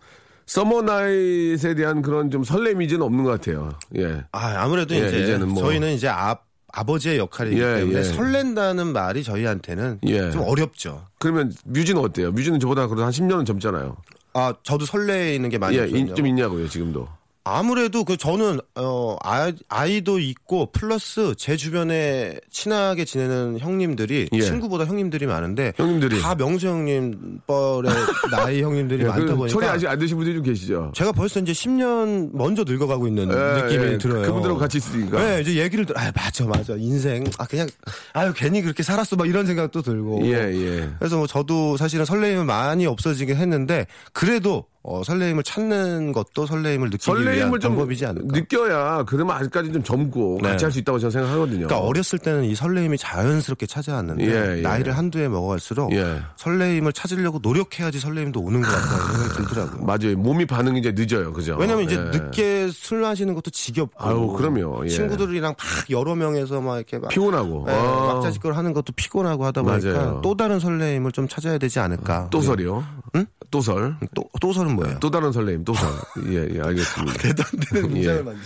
[0.51, 3.73] summer night에 대한 그런 좀 설렘이 이제는 없는 것 같아요.
[3.97, 4.25] 예.
[4.33, 6.37] 아, 아무래도 예, 이제 이제는 뭐- 저희는 이제 아,
[6.73, 8.03] 아버지의 역할이기 예, 때문에 예.
[8.03, 10.33] 설렌다는 말이 저희한테는 예.
[10.33, 11.07] 좀 어렵죠.
[11.21, 12.33] 그러면 뮤지는 어때요?
[12.33, 13.97] 뮤지는 저보다 그래도 한 10년은 젊잖아요.
[14.35, 15.87] 아, 저도 설레이는 게 많이 예.
[15.87, 17.07] 인- 좀 있냐고요, 지금도.
[17.43, 24.41] 아무래도 그 저는 어 아, 아이도 있고 플러스 제 주변에 친하게 지내는 형님들이 예.
[24.41, 26.21] 친구보다 형님들이 많은데 형님들이.
[26.21, 27.83] 다 명수 형님 뻘의
[28.31, 30.93] 나이 형님들이 예, 많다 그 보니까 철이 아직 안 드신 분들이 좀 계시죠?
[30.95, 34.23] 제가 벌써 이제 10년 먼저 늙어가고 있는 예, 느낌이 예, 들어요.
[34.27, 35.19] 그분들하고 같이 있으니까.
[35.19, 37.69] 네, 이제 얘기를 들, 아 맞아 맞아 인생 아 그냥
[38.13, 40.21] 아유 괜히 그렇게 살았어 막 이런 생각도 들고.
[40.27, 40.91] 예, 예.
[40.99, 47.11] 그래서 뭐 저도 사실은 설레임은 많이 없어지긴 했는데 그래도 어, 설레임을 찾는 것도 설레임을 느끼기
[47.13, 48.29] 위한 설레임을 좀 방법이지 않을까.
[48.39, 50.49] 느껴야 그러면 아직까지 좀 젊고 네.
[50.49, 51.67] 같이 할 수 있다고 저는 생각하거든요.
[51.67, 54.63] 그러니까 어렸을 때는 이 설레임이 자연스럽게 찾아왔는데 예, 예.
[54.63, 56.21] 나이를 한두해 먹어갈수록 예.
[56.37, 59.85] 설레임을 찾으려고 노력해야지 설레임도 오는 것 같다는 생각이 들더라고요.
[59.85, 60.17] 맞아요.
[60.17, 61.33] 몸이 반응이 이제 늦어요.
[61.35, 61.57] 그죠?
[61.59, 62.19] 왜냐면 이제 예.
[62.19, 64.85] 늦게 술 마시는 것도 지겹고 아유, 그럼요.
[64.87, 64.89] 예.
[64.89, 67.67] 친구들이랑 막 여러 명에서 막 이렇게 막 피곤하고.
[67.69, 68.15] 예, 아.
[68.15, 70.21] 막자지껄 하는 것도 피곤하고 하다 보니까 맞아요.
[70.23, 72.29] 또 다른 설레임을 좀 찾아야 되지 않을까.
[72.31, 72.83] 또 설이요?
[73.17, 73.27] 응?
[73.51, 73.97] 또 설?
[74.15, 74.99] 또, 또설 은 뭐예요?
[75.01, 75.89] 또 다른 설레임, 또 설.
[76.29, 77.13] 예, 예, 알겠습니다.
[77.19, 77.95] 대도 안 되는 예.
[77.95, 78.41] 문장을 만지.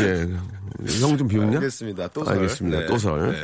[0.00, 0.28] 예.
[1.00, 1.56] 형 좀 비웃냐?
[1.56, 2.08] 알겠습니다.
[2.08, 2.34] 또 설.
[2.34, 2.80] 알겠습니다.
[2.80, 2.86] 네.
[2.86, 3.32] 또 설.
[3.32, 3.38] 네.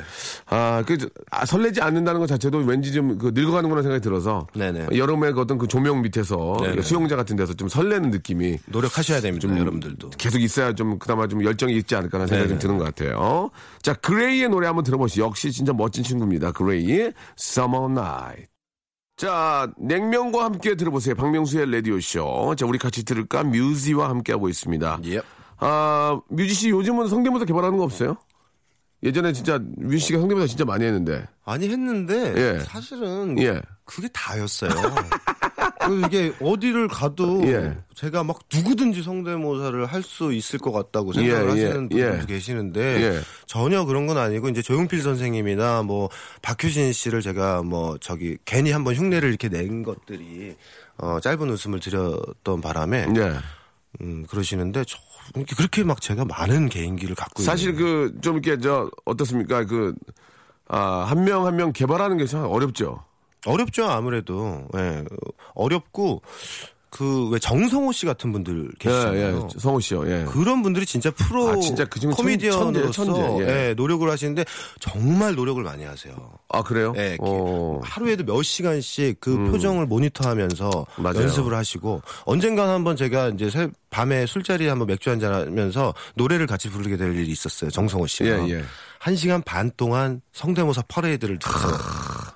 [0.51, 0.99] 아, 그,
[1.31, 4.47] 아, 설레지 않는다는 것 자체도 왠지 좀 그 늙어가는구나 생각이 들어서.
[4.55, 4.89] 네네.
[4.95, 6.83] 여름에 그 어떤 그 조명 밑에서 네네.
[6.83, 10.11] 수영장 같은 데서 좀 설레는 느낌이 노력하셔야 됩니다, 여러분들도.
[10.11, 12.59] 계속 있어야 좀 그나마 좀 열정이 있지 않을까라는 생각이 좀.
[12.59, 13.51] 드는 것 같아요.
[13.81, 15.23] 자, 그레이의 노래 한번 들어보시죠.
[15.25, 16.53] 역시 진짜 멋진 친구입니다.
[16.53, 18.54] 그레이, Summer Night.
[19.17, 21.15] 자, 냉면과 함께 들어보세요.
[21.15, 22.57] 박명수의 라디오쇼.
[22.59, 23.45] 자, 우리 같이 들을까?
[23.45, 25.01] 뮤지와 함께하고 있습니다.
[25.05, 25.21] 예.
[25.59, 28.17] 아, 뮤지 씨 요즘은 성대모사 개발하는 거 없어요?
[29.05, 31.27] 예전에 진짜 뮤지 씨가 성대모사 진짜 많이 했는데.
[31.47, 32.59] 많이 했는데 예.
[32.65, 33.63] 사실은 예.
[33.85, 34.71] 그게 다였어요.
[35.87, 37.77] 그리고 이게 어디를 가도 예.
[37.95, 42.27] 제가 막 누구든지 성대모사를 할 수 있을 것 같다고 생각을 예, 하시는 예, 분들도 예.
[42.27, 43.21] 계시는데 예.
[43.47, 46.09] 전혀 그런 건 아니고 이제 조용필 선생님이나 뭐
[46.43, 50.57] 박효신 씨를 제가 뭐 저기 괜히 한번 흉내를 이렇게 낸 것들이
[50.99, 53.33] 어 짧은 웃음을 드렸던 바람에 예.
[54.01, 54.99] 음 그러시는데 저
[55.57, 59.65] 그렇게 막 제가 많은 개인기를 갖고 사실 그, 좀 이렇게 저, 어떻습니까?
[59.65, 59.95] 그,
[60.69, 63.03] 아, 한 명 한 명 개발하는 게 참 어렵죠.
[63.47, 65.05] 어렵죠 아무래도 예
[65.55, 66.23] 어렵고
[66.91, 69.49] 그 왜 정성호 씨 같은 분들 예, 계시잖아요.
[69.53, 69.59] 예.
[69.59, 70.25] 성호 씨요, 예.
[70.29, 73.69] 그런 분들이 진짜 프로 아, 진짜 그 코미디언으로서 천재예요, 천재, 예.
[73.71, 74.45] 예, 노력을 하시는데
[74.79, 76.15] 정말 노력을 많이 하세요.
[76.51, 76.93] 아, 그래요?
[76.97, 77.81] 예, 어.
[77.83, 81.23] 하루에도 몇 시간씩 그 표정을 모니터하면서 맞아요.
[81.23, 86.71] 연습을 하시고 언젠가 한번 제가 이제 새- 밤에 술자리에 한번 맥주 한잔 하면서 노래를 같이
[86.71, 87.71] 부르게 될 일이 있었어요.
[87.71, 88.49] 정성호 씨랑.
[88.51, 88.65] 예, 예.
[89.05, 91.69] 한 시간 반 동안 성대모사 퍼레이드를 들어서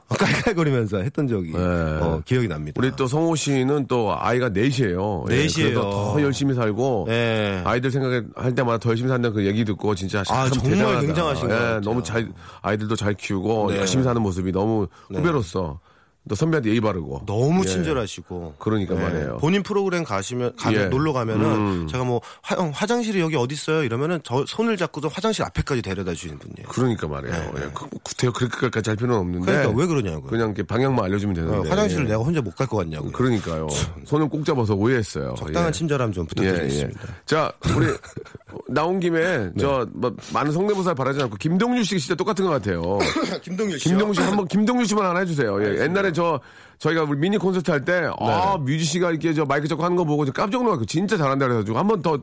[0.07, 1.59] 깔깔거리면서 했던 적이 예.
[1.59, 2.79] 어, 기억이 납니다.
[2.79, 5.25] 우리 또 성호 씨는 또 아이가 넷이에요.
[5.31, 5.71] 예, 넷이에요.
[5.71, 7.63] 그래서 더 열심히 살고 예.
[7.65, 11.01] 아이들 생각할 때마다 더 열심히 산다는 그 얘기 듣고 진짜 참 아, 정말 대단하다.
[11.07, 11.81] 굉장하신 것 예.
[11.81, 12.29] 너무 잘
[12.61, 13.79] 아이들도 잘 키우고 네.
[13.79, 15.21] 열심히 사는 모습이 너무 네.
[15.21, 15.81] 후배로서
[16.29, 17.23] 또 선배한테 예의 바르고.
[17.27, 17.69] 너무 예.
[17.69, 18.55] 친절하시고.
[18.59, 19.03] 그러니까 네.
[19.03, 19.37] 말이에요.
[19.39, 20.85] 본인 프로그램 가시면 가면 예.
[20.87, 21.89] 놀러 가면은 음.
[21.89, 26.13] 제가 뭐 화, 형, 화장실이 여기 어디 있어요 이러면은 저 손을 잡고서 화장실 앞에까지 데려다
[26.13, 26.69] 주시는 분이에요.
[26.69, 27.35] 그러니까 말이에요.
[27.57, 27.61] 예.
[27.75, 29.47] 그- 구태여 그렇게까지 할 필요는 없는데.
[29.47, 29.59] 네.
[29.59, 30.31] 그러니까 왜 그러냐고요.
[30.31, 31.57] 그냥 이렇게 방향만 알려주면 되는데.
[31.57, 32.09] 어, 화장실을 예.
[32.11, 33.13] 내가 혼자 못 갈 것 같냐고요.
[33.13, 33.69] 그러니까요.
[34.05, 35.35] 손을 꼭 잡아서 오해했어요.
[35.39, 35.73] 적당한 예.
[35.73, 37.01] 친절함 좀 부탁드리겠습니다.
[37.25, 37.87] 자, 우리
[38.69, 42.99] 나온 김에 저 뭐, 많은 성대모사 바라지 않고 김동률 씨 진짜 똑같은 것 같아요.
[43.43, 45.63] 김동률 김동률 씨 한번 김동률 씨만 하나 해주세요.
[45.65, 46.41] 예, 옛날에 저
[46.79, 50.05] 저희가 우리 미니 콘서트 할 때 아, 뮤지 씨가 이렇게 저 마이크 잡고 하는 거
[50.05, 52.19] 보고 깜짝 놀랐고 진짜 잘한다 그래가지고 한 번 더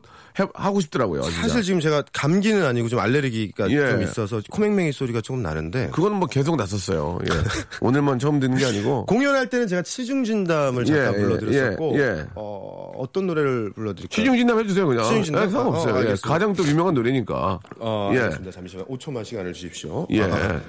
[0.53, 1.21] 하고 싶더라고요.
[1.21, 1.41] 진짜.
[1.43, 3.89] 사실 지금 제가 감기는 아니고 좀 알레르기가 예.
[3.91, 7.19] 좀 있어서 코맹맹이 소리가 조금 나는데 그거는 뭐 계속 났었어요.
[7.29, 7.34] 예.
[7.79, 9.05] 오늘만 처음 듣는 게 아니고.
[9.05, 12.25] 공연할 때는 제가 치중 진담을 잠깐 예, 예, 불러드렸었고 예, 예.
[12.36, 14.10] 어, 어떤 노래를 불러드릴까요?
[14.15, 15.03] 취중진담 해주세요 그냥.
[15.05, 15.43] 취중진담?
[15.45, 15.93] 예, 상관없어요.
[15.93, 16.27] 어, 예, 알겠습니다.
[16.29, 17.60] 가장 또 유명한 노래니까.
[17.79, 18.19] 어, 예.
[18.19, 18.51] 알겠습니다.
[18.51, 20.05] 잠시만 5초만 시간을 주십시오.
[20.12, 20.23] 예.
[20.23, 20.60] 아,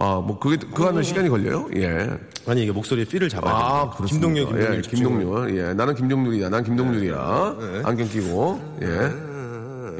[0.00, 1.68] 아, 뭐 그게 그거 하는 시간이 걸려요?
[1.74, 2.08] 예.
[2.46, 3.96] 아니 이게 목소리에 필을 잡아야 아, 됩니다.
[3.96, 4.28] 그렇습니까?
[4.28, 5.58] 김동률, 김동률, 예, 김동률.
[5.58, 6.48] 예, 나는 김동률이야.
[6.48, 7.56] 난 김동률이야.
[7.84, 8.78] 안경 끼고.
[8.82, 8.86] 예.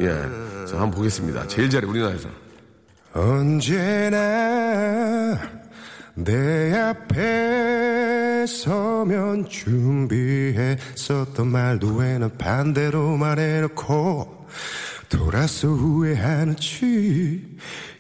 [0.07, 0.13] 예.
[0.67, 1.49] 자, 한번 보겠습니다.
[1.49, 2.29] 제일 잘해, 우리나라에서.
[3.13, 4.19] 언제나
[6.15, 14.47] 내 앞에 서면 준비했었던 말도 왜는 반대로 말해놓고
[15.09, 17.43] 돌아서 후회하는지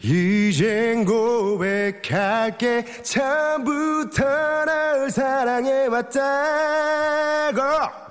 [0.02, 4.24] 이젠 고백할게 처음부터
[4.66, 6.28] 널 사랑해왔다고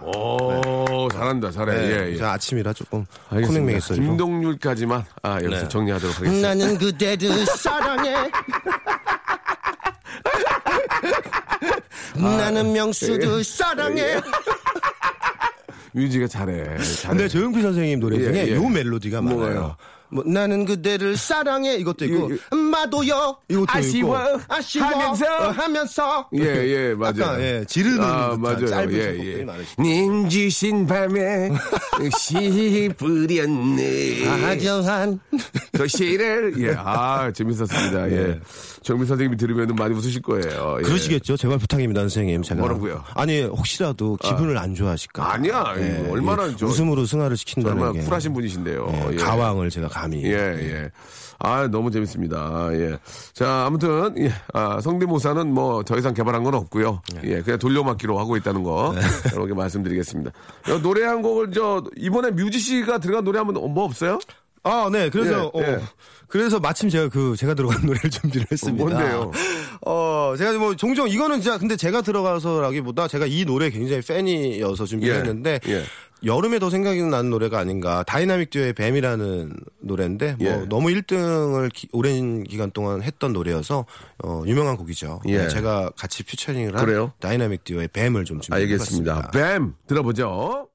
[0.01, 1.73] 오, 잘한다, 잘해.
[1.75, 2.17] 예, 예.
[2.17, 3.05] 저 아침이라 조금.
[3.29, 5.67] 코맹맹했어요 김동률까지만, 아, 여기서 네.
[5.69, 6.47] 정리하도록 하겠습니다.
[6.47, 8.31] 나는 그대를 사랑해.
[12.15, 14.21] 나는 명수도 사랑해.
[15.97, 16.77] 뮤지가 잘해.
[16.77, 17.09] 잘해.
[17.09, 18.55] 근데 조용필 선생님 노래 중에 예, 예.
[18.55, 19.37] 요 멜로디가 많아요.
[19.39, 19.75] 뭐가요?
[20.09, 25.25] 뭐, 나는 그대를 사랑해 이것도 있고 이- 마도요 이것도 아쉬워 있고 아쉬워 하면서.
[25.25, 27.13] 어, 하면서 예, 예, 맞아요.
[27.19, 28.67] 약간, 예, 지르는 아, 듯한 맞아요.
[28.67, 29.83] 짧은 예, 예.
[29.83, 31.49] 님 주신 밤에
[32.17, 34.23] 시 뿌렸네.
[34.25, 35.19] 다정한
[35.73, 38.11] 그 시를 예, 아 재밌었습니다.
[38.11, 38.39] 예,
[38.81, 40.77] 정민 선생님이 들으면 많이 웃으실 거예요.
[40.79, 40.83] 예.
[40.83, 43.03] 그러시겠죠 제발 부탁입니다 선생님 제가 뭐라고요?
[43.15, 45.75] 아니 혹시라도 기분을 안 좋아하실까 아니야,
[46.09, 48.91] 얼마나 저- 웃음으로 승화를 시킨다는 게 쿨하신 분이신데요.
[48.93, 49.15] 예, 예.
[49.17, 50.91] 가왕을 제가 감히 예, 예.
[51.39, 52.69] 아, 너무 재밌습니다.
[52.73, 52.97] 예.
[53.33, 54.31] 자, 아무튼, 예.
[54.53, 57.01] 아, 성대모사는 뭐 더 이상 개발한 건 없고요.
[57.23, 57.41] 예.
[57.41, 58.93] 그냥 돌려막기로 하고 있다는 거.
[59.31, 60.31] 여러분께 말씀드리겠습니다.
[60.69, 64.19] 어, 노래 한 곡을 저, 이번에 뮤지 씨가 들어간 노래 한번 뭐 없어요?
[64.63, 65.09] 아, 네.
[65.09, 65.75] 그래서 예, 예.
[65.75, 65.81] 어,
[66.27, 68.83] 그래서 마침 제가 그 제가 들어간 노래를 준비를 했습니다.
[68.83, 69.31] 뭔데요?
[69.85, 75.15] 어, 제가 뭐 종종 이거는 진짜 근데 제가 들어가서라기보다 제가 이 노래 굉장히 팬이어서 준비를
[75.15, 75.83] 예, 했는데 예.
[76.25, 78.03] 여름에 더 생각이 나는 노래가 아닌가.
[78.03, 80.65] 다이나믹 듀오의 뱀이라는 노래인데 뭐 예.
[80.67, 83.85] 너무 1등을 오랜 기간 동안 했던 노래여서
[84.23, 85.21] 어, 유명한 곡이죠.
[85.27, 85.37] 예.
[85.37, 87.13] 네, 제가 같이 featuring을 한 그래요?
[87.19, 89.15] 다이나믹 듀오의 뱀을 좀 준비했습니다.
[89.15, 89.31] 알겠습니다.
[89.31, 90.69] 뱀 들어보죠.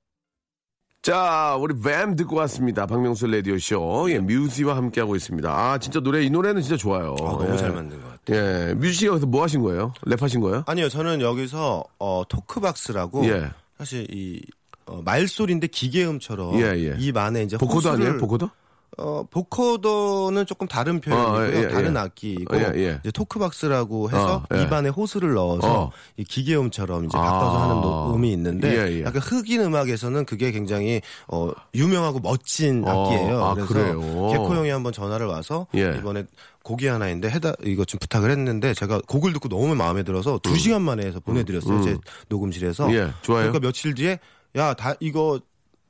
[1.02, 2.86] 자, 우리 뱀 듣고 왔습니다.
[2.86, 4.06] 박명수 라디오 쇼.
[4.10, 5.50] 예, 뮤지와 함께 하고 있습니다.
[5.50, 7.16] 아, 진짜 노래 이 노래는 진짜 좋아요.
[7.18, 7.56] 아, 너무 예.
[7.56, 8.68] 잘 만든 것 같아요.
[8.70, 9.92] 예, 뮤지 여기서 뭐 하신 거예요?
[10.04, 10.62] 랩 하신 거예요?
[10.66, 13.50] 아니요, 저는 여기서 어, talk box라고 예.
[13.76, 14.40] 사실 이
[14.86, 16.96] 어, 말소리인데 기계음처럼 예, 예.
[16.98, 18.18] 입 안에 이제 vocoder 호스를- 아니에요?
[18.18, 18.50] vocoder?
[18.98, 21.34] 어, vocoder는 조금 다른 표현이고요.
[21.34, 21.98] 어, 예, 예, 다른 예.
[21.98, 22.98] 악기이고 어, 예, 예.
[23.02, 24.62] 이제 talk box라고 해서 어, 예.
[24.62, 25.90] 입 안에 호스를 넣어서 어.
[26.18, 27.22] 이 기계음처럼 이제 아.
[27.22, 29.02] 바꿔서 하는 노- 음이 있는데.
[29.04, 33.42] 약간 흑인 음악에서는 그게 굉장히 어, 유명하고 멋진 어, 악기예요.
[33.44, 33.94] 아, 그래서?
[34.30, 35.94] 개코 형이 한번 전화를 와서 예.
[35.98, 36.24] 이번에
[36.62, 40.82] 곡이 하나인데 해다 이거 좀 부탁을 했는데 제가 곡을 듣고 너무 마음에 들어서 두 시간
[40.82, 41.96] 만에 해서 보내드렸어요 제
[42.28, 42.86] 녹음실에서.
[42.86, 42.92] 음.
[42.92, 43.44] 예, 좋아요.
[43.50, 44.20] 그러니까 며칠 뒤에
[44.56, 45.40] 야 다 이거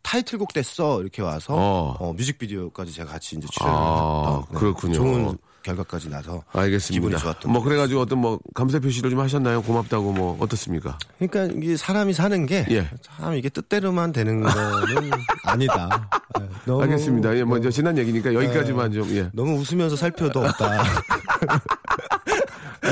[0.03, 1.97] 타이틀곡 됐어 이렇게 와서 어.
[2.01, 4.95] 어, 뮤직비디오까지 제가 같이 이제 출연을 아, 했던, 네, 그렇군요.
[4.95, 7.01] 좋은 결과까지 나서 알겠습니다.
[7.07, 7.53] 기분이 좋았던.
[7.53, 9.63] 뭐 그래가지고 어떤 뭐 감사 표시를 좀 하셨나요?
[9.63, 10.99] 고맙다고 뭐 어떻습니까?
[11.21, 12.91] 그러니까 이게 사람이 사는 게 예.
[13.01, 15.11] 참 이게 뜻대로만 되는 거는
[15.45, 16.09] 아니다.
[16.41, 17.37] 네, 너무, 알겠습니다.
[17.37, 19.31] 예, 뭐 이제 지난 얘기니까 여기까지만 좀 예.
[19.33, 20.83] 너무 웃으면서 살 필요도 없다.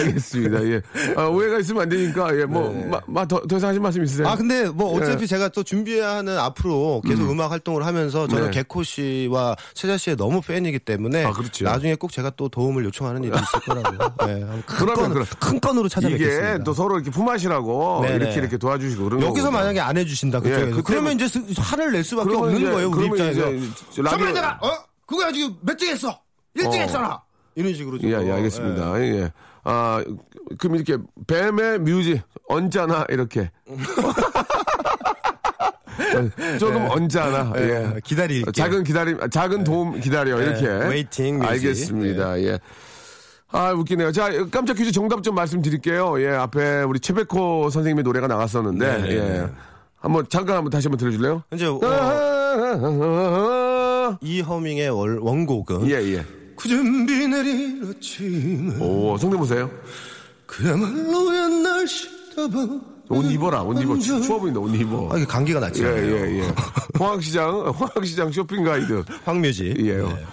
[0.00, 0.64] 알겠습니다.
[0.66, 0.82] 예.
[1.16, 4.28] 아, 오해가 있으면 안 되니까 예, 뭐더더 이상 하신 말씀 있으세요?
[4.28, 5.26] 아 근데 뭐 어차피 예.
[5.26, 7.40] 제가 또 준비해야 하는 앞으로 계속 음.
[7.40, 8.50] 악 활동을 하면서 저는 네.
[8.50, 11.64] 개코 씨와 최자 씨의 너무 팬이기 때문에 아, 그렇죠.
[11.64, 13.96] 나중에 꼭 제가 또 도움을 요청하는 일이 있을 거라고.
[14.26, 16.54] 네, 큰, 그러면 건, 큰 건으로 찾아뵙겠습니다.
[16.54, 18.14] 이게 또 서로 이렇게 품앗이라고 네네.
[18.16, 19.50] 이렇게 이렇게 도와주시고 그런 여기서 거거든요.
[19.58, 22.70] 만약에 안 해주신다 그쪽에서 예, 그때 그러면 이제 스- 화를 낼 수밖에 그러면 없는 이제-
[22.70, 24.10] 거예요 우리 그러면 입장에서.
[24.10, 24.70] 저번에 내가 어
[25.06, 26.20] 그거 가지고 몇 등 했어
[26.56, 26.72] 1등 어.
[26.72, 27.22] 했잖아
[27.54, 29.00] 이런 식으로 좀 예, 예, 알겠습니다.
[29.00, 29.04] 예.
[29.22, 29.32] 예.
[29.64, 30.02] 아,
[30.58, 30.96] 그럼 이렇게
[31.26, 33.50] 뱀의 뮤직 언짢아 이렇게.
[36.58, 37.52] 조금 언짢아.
[37.56, 37.62] 예.
[37.62, 38.50] 예, 기다릴게요.
[38.52, 40.66] 작은 기다림, 작은 도움 기다려 이렇게.
[40.66, 41.42] 웨이팅.
[41.42, 42.40] 알겠습니다.
[42.42, 42.58] 예.
[43.52, 44.12] 아, 웃기네요.
[44.12, 46.20] 자, 깜짝 퀴즈 정답 좀 말씀드릴게요.
[46.22, 49.20] 예, 앞에 우리 최백호 선생님의 노래가 나갔었는데, 네, 네, 예.
[49.20, 49.46] 네.
[49.98, 51.42] 한번, 잠깐 한번 다시 한번 들려줄래요?
[51.52, 51.80] 이제 어,
[54.22, 56.24] 이 허밍의 월- 원곡은 예, 예.
[56.60, 59.70] 그 준비 내린 아침에 오, 성대모사요?
[60.46, 62.68] 그야말로 옛날 시다봐
[63.08, 63.98] 옷 입어라, 옷 입어.
[63.98, 65.12] 추, 추워 보인다, 옷 입어.
[65.12, 65.84] 아, 이게 감기가 예, 났죠.
[65.84, 66.54] 예, 예.
[66.96, 69.02] 홍학시장, 홍학시장 쇼핑 가이드.
[69.24, 69.74] 황뮤지.
[69.78, 70.26] 예, 네.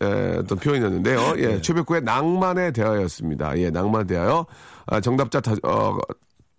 [0.00, 1.34] 에, 어떤 표현이었는데요.
[1.38, 3.58] 예, 최백구의 낭만에 대하였습니다.
[3.58, 4.46] 예, 낭만에 대하여
[4.86, 5.98] 아, 정답자 다, 어,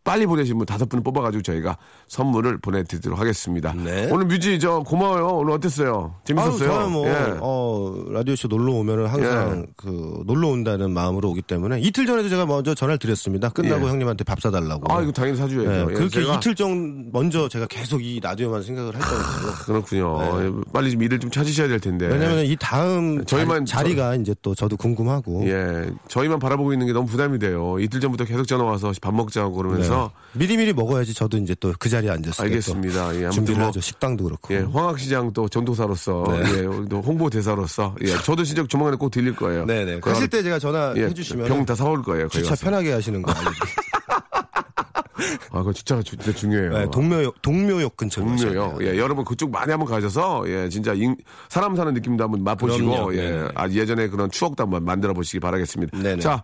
[0.08, 1.76] 빨리 보내신 분 다섯 분을 뽑아가지고 저희가
[2.08, 3.74] 선물을 보내드리도록 하겠습니다.
[3.74, 4.08] 네.
[4.10, 5.28] 오늘 뮤지 저 고마워요.
[5.39, 6.15] 오늘 어땠어요?
[6.24, 6.72] 재밌었어요?
[6.72, 7.38] 아유, 저는 뭐, 예.
[7.41, 9.72] 어, 라디오 쇼 놀러 오면은 항상 예.
[9.76, 13.50] 그, 놀러 온다는 마음으로 오기 때문에 이틀 전에도 제가 먼저 전화를 드렸습니다.
[13.50, 13.89] 끝나고 예.
[13.89, 14.89] 형님한테 밥 사달라고.
[14.89, 15.70] 아, 이거 당연히 사줘야죠.
[15.70, 19.54] 예, 예, 그렇게 이틀 전 먼저 제가 계속 이 라디오만 생각을 할 정도로.
[19.65, 20.41] 그렇군요.
[20.41, 22.08] 예, 빨리 좀 일을 좀 찾으셔야 될 텐데.
[22.08, 22.13] 네.
[22.13, 25.46] 왜냐면 이 다음 저희만 자리, 가 이제 또 저도 궁금하고.
[25.50, 27.76] 예, 저희만 바라보고 있는 게 너무 부담이 돼요.
[27.82, 29.96] 이틀 전부터 계속 전화 와서 밥 먹자고 그러면서
[30.33, 32.45] 미리미리 먹어야지 저도 이제 또 그 자리에 앉았어요.
[32.45, 33.15] 알겠습니다.
[33.23, 33.79] 예, 준비를 뭐- 하죠.
[33.81, 34.53] 식당도 그렇고.
[34.53, 36.60] 예, 황학시장 또 전도사로서, 네.
[36.60, 39.65] 예, 또 홍보 대사로서, 예, 저도 진짜 조만간에 꼭 들릴 거예요.
[39.65, 39.99] 네네.
[39.99, 42.27] 그 가실 때 제가 전화해 예, 주시면 병 다 사올 거예요.
[42.29, 42.65] 주차 가서.
[42.65, 43.77] 편하게 하시는 거 알려드릴게요.
[45.51, 46.71] 아, 그 주차가 주- 진짜 중요해요.
[46.77, 47.97] 네, 동묘역, 동묘역.
[47.97, 48.77] 가셔야 돼요.
[48.81, 51.15] 예, 여러분 그쪽 많이 한번 가셔서 예, 진짜 인-
[51.49, 53.15] 사람 사는 느낌도 한번 맛보시고 그럼요.
[53.15, 53.47] 예, 네네.
[53.55, 55.97] 아, 예전에 그런 추억도 한번 만들어 보시기 바라겠습니다.
[55.97, 56.21] 네네.
[56.21, 56.43] 자,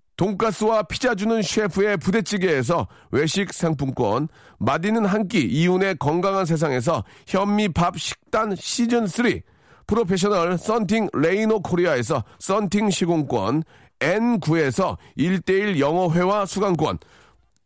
[0.21, 4.27] 돈가스와 피자 주는 셰프의 부대찌개에서 외식 상품권,
[4.59, 9.39] 맛있는 한 끼 이윤의 건강한 세상에서 현미밥 식단 시즌 3,
[9.87, 13.63] 프로페셔널 썬팅 레이노 코리아에서 썬팅 시공권,
[13.99, 16.99] N9에서 1대1 영어회화 수강권,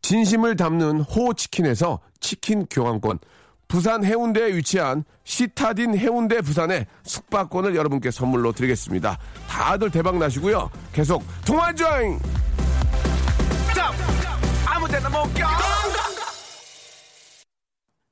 [0.00, 3.18] 진심을 담는 호치킨에서 치킨 교환권,
[3.68, 9.18] 부산 해운대에 위치한 시타딘 해운대 부산의 숙박권을 여러분께 선물로 드리겠습니다.
[9.48, 10.70] 다들 대박 나시고요.
[10.92, 12.18] 계속 통화 조잉!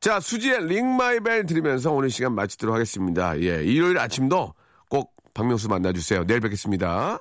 [0.00, 3.40] 자, 수지의 링마이벨 들으면서 오늘 시간 마치도록 하겠습니다.
[3.40, 4.52] 예, 일요일 아침도
[4.90, 6.26] 꼭 박명수 만나주세요.
[6.26, 7.18] 내일 뵙겠습니다.